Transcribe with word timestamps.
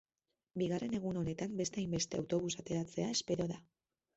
Bigarren 0.61 0.95
egun 0.99 1.19
honetan 1.21 1.53
beste 1.61 1.81
hainbeste 1.83 2.21
autobus 2.23 2.53
ateratzea 2.65 3.09
espero 3.19 3.47
da. 3.53 3.61